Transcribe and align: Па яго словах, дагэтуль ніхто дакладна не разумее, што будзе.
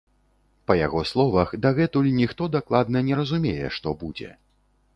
Па 0.69 0.77
яго 0.77 1.01
словах, 1.09 1.51
дагэтуль 1.65 2.09
ніхто 2.21 2.49
дакладна 2.57 3.05
не 3.11 3.21
разумее, 3.23 3.71
што 3.77 3.97
будзе. 4.05 4.35